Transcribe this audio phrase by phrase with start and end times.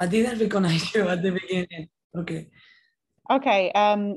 [0.00, 1.88] I didn't recognize you at the beginning.
[2.16, 2.48] Okay.
[3.30, 3.70] Okay.
[3.72, 4.16] Um,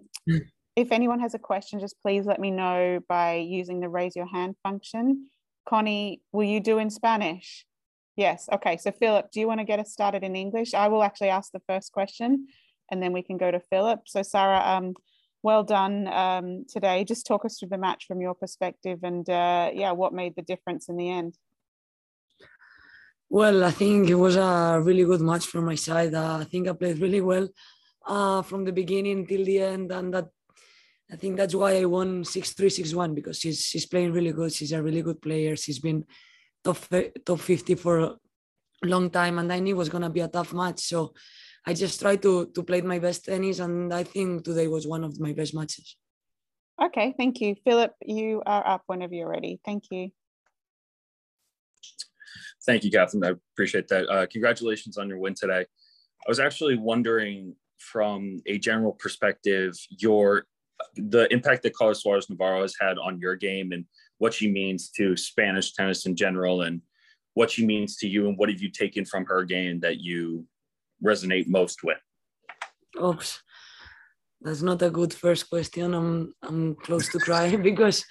[0.76, 4.26] if anyone has a question, just please let me know by using the raise your
[4.26, 5.28] hand function.
[5.68, 7.66] Connie, will you do in Spanish?
[8.16, 8.48] Yes.
[8.52, 8.78] Okay.
[8.78, 10.74] So Philip, do you want to get us started in English?
[10.74, 12.48] I will actually ask the first question
[12.90, 14.02] and then we can go to Philip.
[14.06, 14.94] So Sara, um,
[15.42, 17.04] well done um, today.
[17.04, 20.42] Just talk us through the match from your perspective and uh, yeah, what made the
[20.42, 21.38] difference in the end?
[23.30, 26.14] Well, I think it was a really good match from my side.
[26.14, 27.48] Uh, I think I played really well
[28.06, 30.28] uh, from the beginning till the end, and that
[31.12, 34.32] I think that's why I won six three six one because she's she's playing really
[34.32, 34.52] good.
[34.54, 35.56] She's a really good player.
[35.56, 36.06] She's been
[36.64, 36.78] top
[37.26, 38.18] top fifty for a
[38.84, 40.82] long time, and I knew it was gonna be a tough match.
[40.82, 41.14] So
[41.66, 45.04] I just tried to to play my best tennis, and I think today was one
[45.04, 45.98] of my best matches.
[46.82, 47.94] Okay, thank you, Philip.
[48.04, 49.60] You are up whenever you're ready.
[49.64, 50.10] Thank you.
[52.66, 53.26] Thank you, Catherine.
[53.26, 54.10] I appreciate that.
[54.10, 55.62] Uh, congratulations on your win today.
[55.62, 60.46] I was actually wondering, from a general perspective, your
[60.96, 63.86] the impact that Carla Suarez Navarro has had on your game and
[64.18, 66.82] what she means to Spanish tennis in general, and
[67.34, 70.46] what she means to you, and what have you taken from her game that you
[71.04, 71.98] resonate most with?
[73.04, 73.42] Oops,
[74.42, 75.94] that's not a good first question.
[75.94, 78.06] I'm I'm close to crying because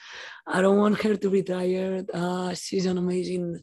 [0.46, 2.04] I don't want her to retire.
[2.12, 3.62] Uh, she's an amazing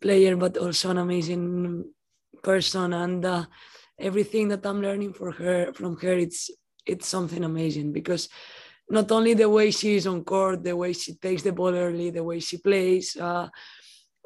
[0.00, 1.84] player, but also an amazing
[2.42, 3.44] person, and uh,
[3.98, 6.50] everything that I'm learning for her from her, it's
[6.86, 8.28] it's something amazing because
[8.88, 12.10] not only the way she is on court, the way she takes the ball early,
[12.10, 13.48] the way she plays, uh,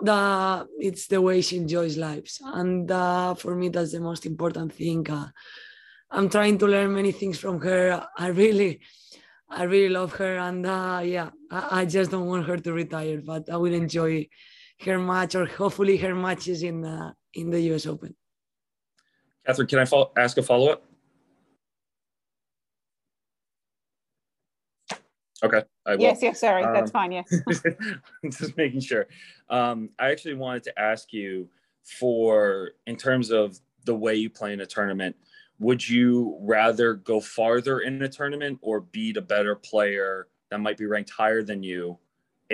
[0.00, 4.72] the it's the way she enjoys lives, and uh, for me that's the most important
[4.72, 5.08] thing.
[5.08, 5.28] Uh,
[6.10, 8.06] I'm trying to learn many things from her.
[8.16, 8.80] I really,
[9.48, 13.20] I really love her, and uh, yeah, I, I, just don't want her to retire,
[13.24, 14.28] but I will enjoy
[14.80, 17.86] her match or hopefully her matches in the in the U.S.
[17.86, 18.14] Open.
[19.46, 20.84] Catherine, can I follow, ask a follow up?
[25.42, 25.62] Okay.
[25.84, 26.02] I will.
[26.02, 26.64] Yes, yes, sorry.
[26.64, 27.12] Um, That's fine.
[27.12, 27.30] Yes.
[28.24, 29.06] just making sure.
[29.50, 31.48] Um, I actually wanted to ask you
[31.82, 35.14] for, in terms of the way you play in a tournament,
[35.58, 40.78] would you rather go farther in a tournament or beat a better player that might
[40.78, 41.98] be ranked higher than you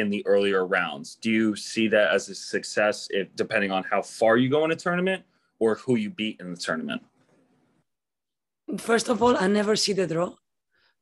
[0.00, 1.16] in the earlier rounds?
[1.16, 4.71] Do you see that as a success if depending on how far you go in
[4.72, 5.22] a tournament
[5.59, 7.03] or who you beat in the tournament?
[8.78, 10.34] First of all, I never see the draw.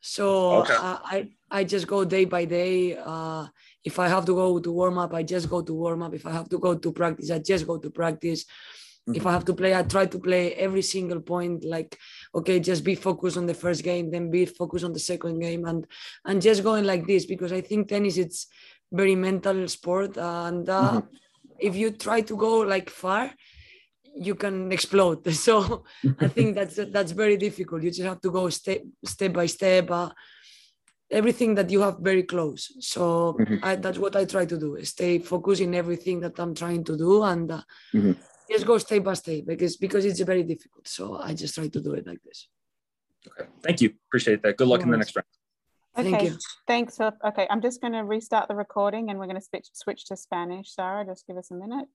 [0.01, 0.75] So okay.
[0.75, 2.97] uh, I I just go day by day.
[2.97, 3.47] Uh,
[3.85, 6.15] if I have to go to warm up, I just go to warm up.
[6.15, 8.45] If I have to go to practice, I just go to practice.
[8.45, 9.17] Mm-hmm.
[9.17, 11.65] If I have to play, I try to play every single point.
[11.65, 11.99] Like,
[12.35, 15.65] okay, just be focused on the first game, then be focused on the second game,
[15.65, 15.87] and
[16.25, 18.47] and just going like this because I think tennis it's
[18.93, 21.07] very mental sport, and uh, mm-hmm.
[21.59, 23.31] if you try to go like far,
[24.15, 25.27] you can explode.
[25.33, 25.85] So
[26.21, 27.83] I think that's that's very difficult.
[27.83, 29.91] You just have to go step step by step.
[29.91, 30.11] Uh,
[31.11, 32.73] everything that you have very close.
[32.81, 33.65] So mm-hmm.
[33.65, 36.97] I, that's what I try to do: stay focused in everything that I'm trying to
[36.97, 37.63] do, and uh,
[37.95, 38.13] mm-hmm.
[38.51, 40.89] just go step by step because because it's very difficult.
[40.89, 42.49] So I just try to do it like this.
[43.27, 43.93] Okay, thank you.
[44.09, 44.57] Appreciate that.
[44.57, 45.27] Good luck in the next round.
[45.97, 46.39] Okay, Thank you.
[46.67, 47.01] thanks.
[47.01, 50.17] Okay, I'm just going to restart the recording and we're going to switch switch to
[50.17, 50.75] Spanish.
[50.75, 51.89] Sara, just give us a minute.